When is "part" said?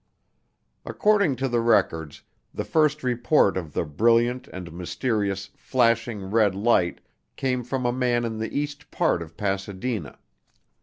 8.89-9.21